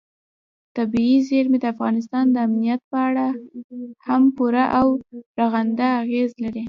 [0.77, 3.27] طبیعي زیرمې د افغانستان د امنیت په اړه
[4.05, 4.87] هم پوره او
[5.39, 6.59] رغنده اغېز لري.